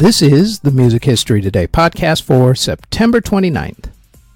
[0.00, 3.86] This is the Music History Today podcast for September 29th.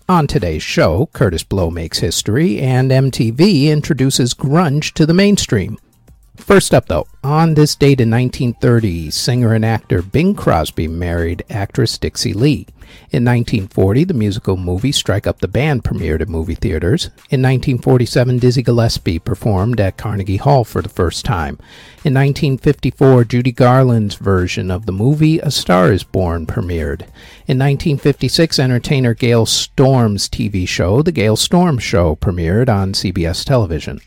[0.08, 5.78] On today's show, Kurtis Blow makes history and MTV introduces grunge to the mainstream.
[6.42, 11.96] First up, though, on this date in 1930, singer and actor Bing Crosby married actress
[11.96, 12.66] Dixie Lee.
[13.12, 17.06] In 1940, the musical movie Strike Up the Band premiered at movie theaters.
[17.30, 21.58] In 1947, Dizzy Gillespie performed at Carnegie Hall for the first time.
[22.04, 27.02] In 1954, Judy Garland's version of the movie A Star is Born premiered.
[27.46, 34.00] In 1956, entertainer Gale Storm's TV show, The Gale Storm Show, premiered on CBS television.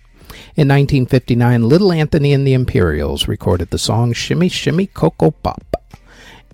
[0.56, 5.76] In 1959, Little Anthony and the Imperials recorded the song Shimmy Shimmy Ko-Ko-Bop.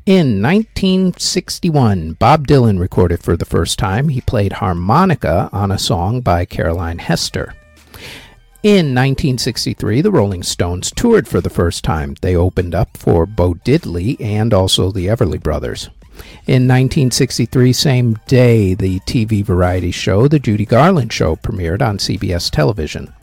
[0.06, 4.10] In 1961, Bob Dylan recorded for the first time.
[4.10, 7.54] He played harmonica on a song by Caroline Hester.
[8.64, 12.16] In 1963, the Rolling Stones toured for the first time.
[12.22, 15.90] They opened up for Bo Diddley and also the Everly Brothers.
[16.46, 22.50] In 1963, same day, the TV variety show The Judy Garland Show premiered on CBS
[22.50, 23.14] television.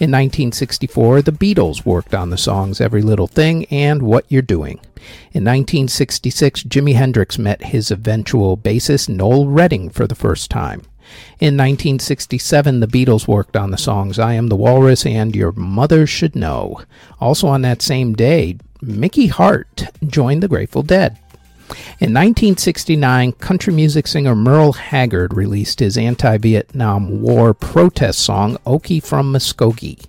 [0.00, 4.80] In 1964, the Beatles worked on the songs Every Little Thing and What You're Doing.
[5.32, 10.80] In 1966, Jimi Hendrix met his eventual bassist Noel Redding for the first time.
[11.38, 16.08] In 1967, the Beatles worked on the songs I Am the Walrus and Your Mother
[16.08, 16.80] Should Know.
[17.20, 21.18] Also on that same day, Mickey Hart joined the Grateful Dead.
[22.00, 29.02] In 1969, country music singer Merle Haggard released his anti Vietnam War protest song, Okie
[29.02, 30.04] from Muskogee.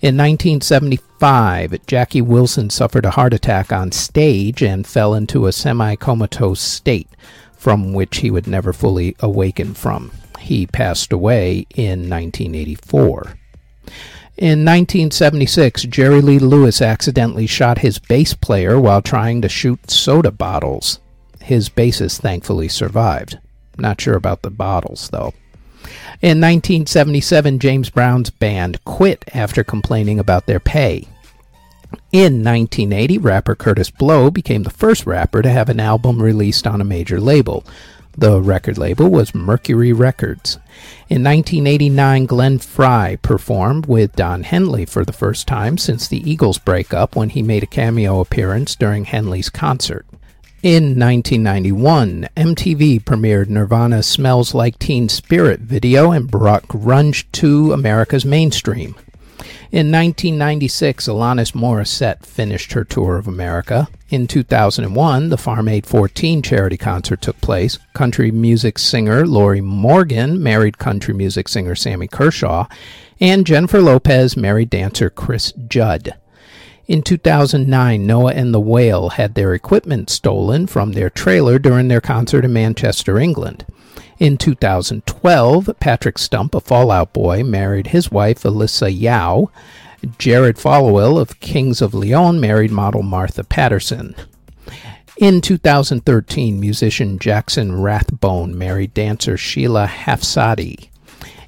[0.00, 5.96] In 1975, Jackie Wilson suffered a heart attack on stage and fell into a semi
[5.96, 7.08] comatose state
[7.56, 10.12] from which he would never fully awaken from.
[10.38, 13.34] He passed away in 1984.
[14.38, 20.30] In 1976, Jerry Lee Lewis accidentally shot his bass player while trying to shoot soda
[20.30, 21.00] bottles.
[21.40, 23.38] His bassist thankfully survived.
[23.78, 25.34] Not sure about the bottles, though.
[26.22, 31.08] In 1977, James Brown's band quit after complaining about their pay.
[32.12, 36.80] In 1980, rapper Kurtis Blow became the first rapper to have an album released on
[36.80, 37.64] a major label.
[38.18, 40.58] The record label was Mercury Records.
[41.08, 46.58] In 1989, Glenn Frey performed with Don Henley for the first time since the Eagles
[46.58, 50.04] breakup when he made a cameo appearance during Henley's concert.
[50.64, 58.24] In 1991, MTV premiered Nirvana's Smells Like Teen Spirit video and brought grunge to America's
[58.24, 58.96] mainstream.
[59.70, 63.88] In 1996, Alanis Morissette finished her tour of America.
[64.08, 67.78] In 2001, the Farm Aid 14 charity concert took place.
[67.92, 72.66] Country music singer Lorrie Morgan married country music singer Sammy Kershaw,
[73.20, 76.14] and Jennifer Lopez married dancer Chris Judd.
[76.88, 82.00] In 2009, Noah and the Whale had their equipment stolen from their trailer during their
[82.00, 83.66] concert in Manchester, England.
[84.18, 89.50] In 2012, Patrick Stump, a Fall Out Boy, married his wife Alyssa Yao.
[90.16, 94.14] Jared Followill of Kings of Leon married model Martha Patterson.
[95.18, 100.88] In 2013, musician Jackson Rathbone married dancer Sheila Hafsadi.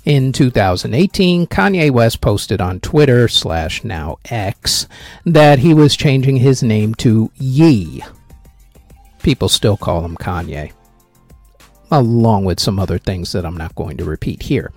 [0.04, 4.88] In 2018, Kanye West posted on Twitter slash now X
[5.26, 8.02] that he was changing his name to Ye.
[9.22, 10.72] People still call him Kanye
[11.90, 14.72] along with some other things that I'm not going to repeat here.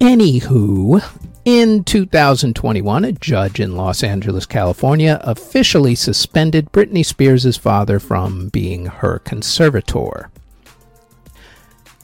[0.00, 1.02] Anywho,
[1.44, 8.86] in 2021, a judge in Los Angeles, California, officially suspended Britney Spears' father from being
[8.86, 10.30] her conservator.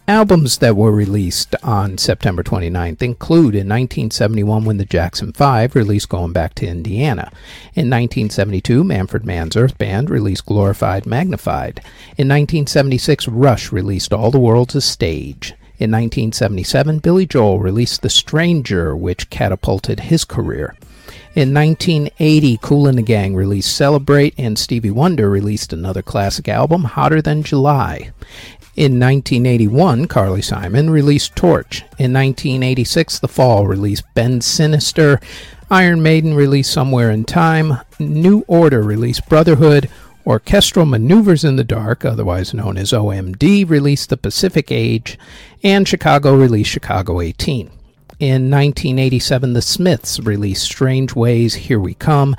[0.09, 6.09] Albums that were released on September 29th include in 1971 when the Jackson 5 released
[6.09, 7.31] Going Back to Indiana.
[7.75, 11.79] In 1972, Manfred Mann's Earth Band released Glorified Magnified.
[12.19, 15.51] In 1976, Rush released All the World's a Stage.
[15.79, 20.75] In 1977, Billy Joel released The Stranger, which catapulted his career.
[21.35, 26.85] In 1980, Kool and the Gang released Celebrate, and Stevie Wonder released another classic album,
[26.85, 28.11] Hotter Than July.
[28.75, 31.83] In 1981, Carly Simon released Torch.
[31.99, 35.21] In 1986, The Fall released Bend Sinister.
[35.71, 37.81] Iron Maiden released Somewhere in Time.
[37.99, 39.91] New Order released Brotherhood.
[40.27, 45.19] Orchestral Maneuvers in the Dark, otherwise known as OMD, released The Pacific Age.
[45.63, 47.71] And Chicago released Chicago 18.
[48.21, 52.37] In 1987, The Smiths released Strangeways, Here We Come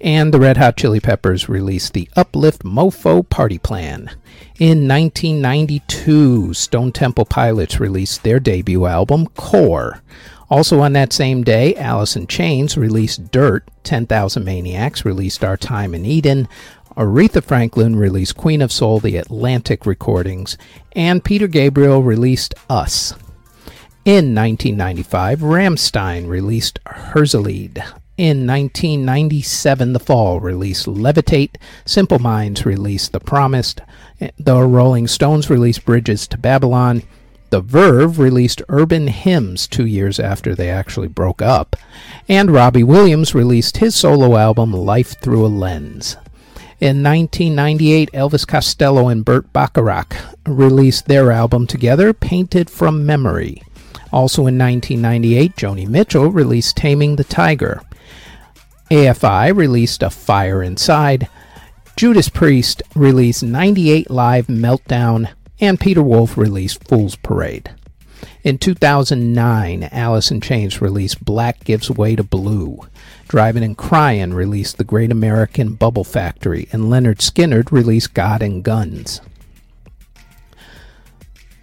[0.00, 4.10] and the Red Hot Chili Peppers released the Uplift Mofo Party Plan.
[4.58, 10.02] In 1992, Stone Temple Pilots released their debut album, Core.
[10.48, 15.94] Also on that same day, Alice in Chains released Dirt, 10,000 Maniacs released Our Time
[15.94, 16.48] in Eden,
[16.96, 20.56] Aretha Franklin released Queen of Soul, the Atlantic recordings,
[20.92, 23.12] and Peter Gabriel released Us.
[24.06, 27.84] In 1995, Rammstein released Herzeleid.
[28.16, 31.56] In 1997, The Fall released Levitate.
[31.84, 33.82] Simple Minds released The Promised.
[34.38, 37.02] The Rolling Stones released Bridges to Babylon.
[37.50, 41.76] The Verve released Urban Hymns two years after they actually broke up.
[42.26, 46.16] And Robbie Williams released his solo album Life Through a Lens.
[46.80, 50.16] In 1998, Elvis Costello and Burt Bacharach
[50.46, 53.62] released their album together, Painted from Memory.
[54.10, 57.82] Also in 1998, Joni Mitchell released Taming the Tiger.
[58.90, 61.28] AFI released A Fire Inside.
[61.96, 65.30] Judas Priest released 98 Live Meltdown.
[65.60, 67.74] And Peter Wolf released Fool's Parade.
[68.44, 72.80] In 2009, Alice in Chains released Black Gives Way to Blue.
[73.26, 78.62] Drivin' N' Cryin' released The Great American Bubble Factory, and Lynyrd Skynyrd released God and
[78.62, 79.20] Guns.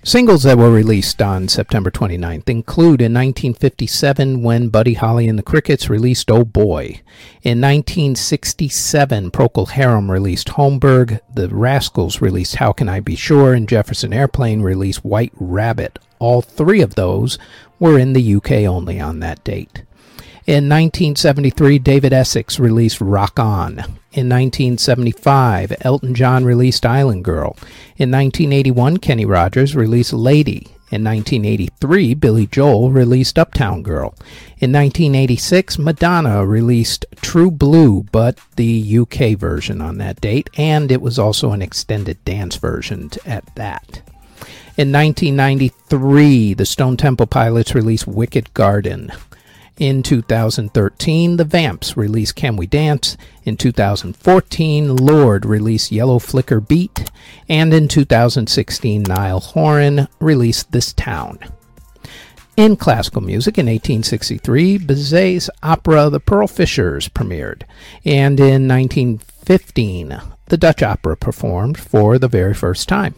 [0.06, 5.44] Singles that were released on September 29th include in 1957 when Buddy Holly and the
[5.44, 7.00] Crickets released Oh Boy.
[7.42, 13.68] In 1967, Procol Harum released Homburg, The Rascals released How Can I Be Sure, and
[13.68, 16.00] Jefferson Airplane released White Rabbit.
[16.20, 17.40] All three of those
[17.80, 19.84] were in the UK only on that date.
[20.45, 23.75] In 1973, David Essex released Rock On.
[24.12, 27.56] In 1975, Elton John released Island Girl.
[27.95, 30.68] In 1981, Kenny Rogers released Lady.
[30.92, 34.16] In 1983, Billy Joel released Uptown Girl.
[34.57, 41.01] In 1986, Madonna released True Blue, but the UK version on that date, and it
[41.01, 44.01] was also an extended dance version at that.
[44.75, 49.10] In 1993, the Stone Temple Pilots released Wicked Garden.
[49.78, 53.18] In 2013, The Vamps released Can We Dance.
[53.44, 57.10] In 2014, Lorde released Yellow Flicker Beat.
[57.50, 61.40] And in 2016, Niall Horan released This Town.
[62.56, 67.64] In classical music, in 1863, Bizet's opera The Pearl Fishers premiered.
[68.06, 73.16] And in 1915, the Dutch opera performed for the very first time.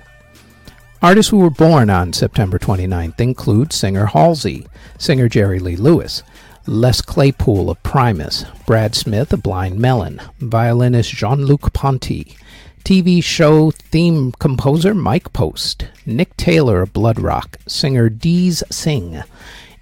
[1.04, 4.68] Artists who were born on September 29th include singer Halsey,
[5.00, 6.22] singer Jerry Lee Lewis,
[6.68, 12.38] Les Claypool of Primus, Brad Smith of Blind Melon, violinist Jean Luc Ponty,
[12.84, 19.24] TV show theme composer Mike Post, Nick Taylor of Blood Rock, singer Dees Singh,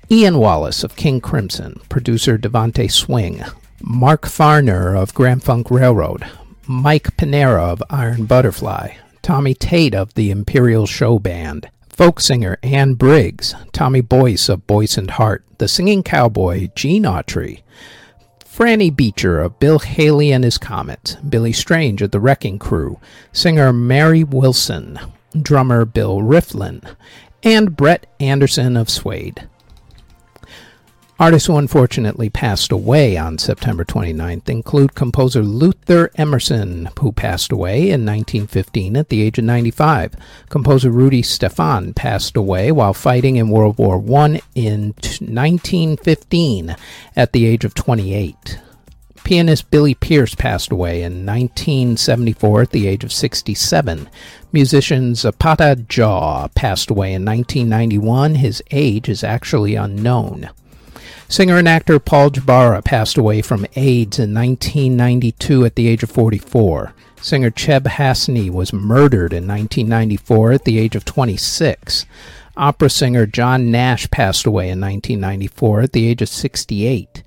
[0.10, 3.44] Ian Wallace of King Crimson, producer Devante Swing,
[3.82, 6.26] Mark Farner of Grand Funk Railroad,
[6.66, 8.94] Mike Pinera of Iron Butterfly,
[9.30, 14.98] Tommy Tate of the Imperial Show Band, folk singer Anne Briggs, Tommy Boyce of Boyce
[14.98, 17.62] and Hart, the singing cowboy Gene Autry,
[18.44, 23.00] Franny Beecher of Bill Haley and His Comets, Billy Strange of the Wrecking Crew,
[23.32, 24.98] singer Mary Wilson,
[25.40, 26.84] drummer Bill Rieflin,
[27.44, 29.48] and Brett Anderson of Suede.
[31.20, 37.90] Artists who unfortunately passed away on September 29th include composer Luther Emerson, who passed away
[37.90, 40.16] in 1915 at the age of 95.
[40.48, 46.78] Composer Rudi Stephan passed away while fighting in World War I in 1915
[47.18, 48.58] at the age of 28.
[49.26, 54.10] Pianist Billie Pierce passed away in 1974 at the age of 67.
[54.54, 58.36] Musician Zapata Jaw passed away in 1991.
[58.36, 60.50] His age is actually unknown.
[61.32, 66.10] Singer and actor Paul Jabara passed away from AIDS in 1992 at the age of
[66.10, 66.92] 44.
[67.22, 72.08] Singer Cheb Hasni was murdered in 1994 at the age of 26.
[72.58, 77.22] Opera singer John Nash passed away in 1994 at the age of 68.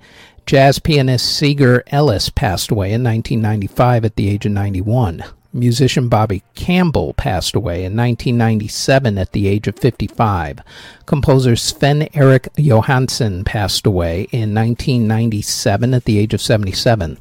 [0.45, 5.23] Jazz pianist Seger Ellis passed away in 1995 at the age of 91.
[5.53, 10.59] Musician Bobby Campbell passed away in 1997 at the age of 55.
[11.05, 17.19] Composer Sven Erik Johansson passed away in 1997 at the age of 77.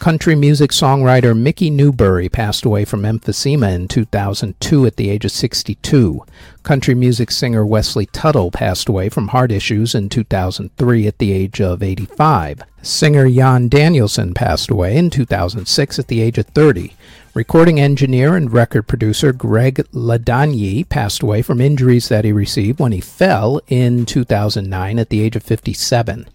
[0.00, 5.30] Country music songwriter Mickey Newbury passed away from emphysema in 2002 at the age of
[5.30, 6.24] 62.
[6.62, 11.60] Country music singer Wesley Tuttle passed away from heart issues in 2003 at the age
[11.60, 12.62] of 85.
[12.80, 16.94] Singer Jan Danielson passed away in 2006 at the age of 30.
[17.34, 22.92] Recording engineer and record producer Greg Ladanyi passed away from injuries that he received when
[22.92, 26.26] he fell in 2009 at the age of 57.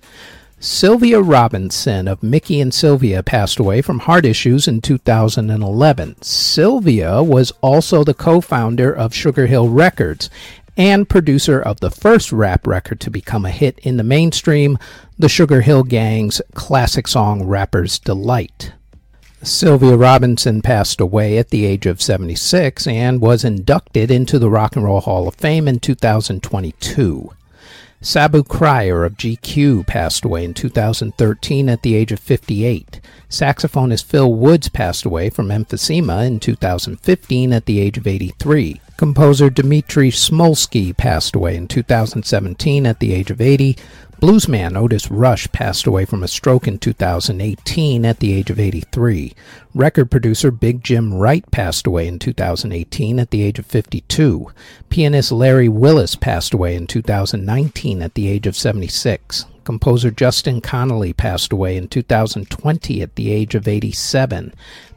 [0.59, 6.15] Sylvia Robinson of Mickey and Sylvia passed away from heart issues in 2011.
[6.21, 10.29] Sylvia was also the co founder of Sugar Hill Records
[10.77, 14.77] and producer of the first rap record to become a hit in the mainstream,
[15.19, 18.73] the Sugar Hill Gang's classic song Rapper's Delight.
[19.43, 24.75] Sylvia Robinson passed away at the age of 76 and was inducted into the Rock
[24.75, 27.31] and Roll Hall of Fame in 2022.
[28.05, 33.01] Sabu Crier of GQ passed away in 2013 at the age of 58.
[33.31, 38.79] Saxophonist Phil Woods passed away from emphysema in 2015 at the age of 83.
[38.97, 43.75] Composer Dmitri Smolsky passed away in 2017 at the age of 80.
[44.21, 49.33] Bluesman Otis Rush passed away from a stroke in 2018 at the age of 83.
[49.73, 54.47] Record producer Big Jim Wright passed away in 2018 at the age of 52.
[54.87, 59.45] Pianist Larry Willis passed away in 2019 at the age of 76.
[59.65, 64.53] Composer Justin Connolly passed away in 2020 at the age of 87.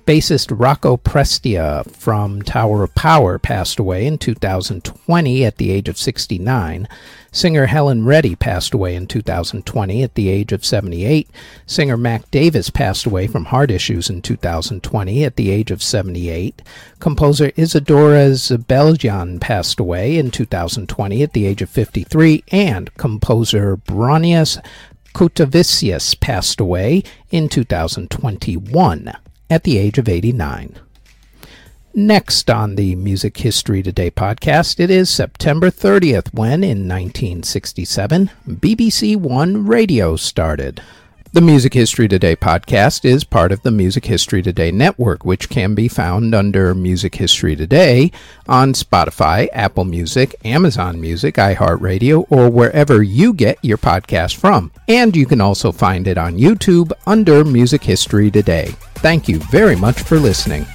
[0.09, 5.99] Bassist Rocco Prestia from Tower of Power passed away in 2020 at the age of
[5.99, 6.89] 69.
[7.31, 11.29] Singer Helen Reddy passed away in 2020 at the age of 78.
[11.67, 16.63] Singer Mac Davis passed away from heart issues in 2020 at the age of 78.
[17.01, 22.45] Composer Isidora Žebeljan passed away in 2020 at the age of 53.
[22.51, 24.59] And composer Bronius
[25.13, 29.13] Kutavicius passed away in 2021
[29.51, 30.77] at the age of 89.
[31.95, 39.17] Next on the Music History Today podcast, it is September 30th when, in 1967, BBC
[39.17, 40.83] One Radio started.
[41.35, 45.75] The Music History Today podcast is part of the Music History Today network, which can
[45.75, 48.11] be found under Music History Today
[48.49, 54.73] on Spotify, Apple Music, Amazon Music, iHeartRadio, or wherever you get your podcast from.
[54.89, 58.75] And you can also find it on YouTube under Music History Today.
[58.97, 60.67] Thank you very much for listening.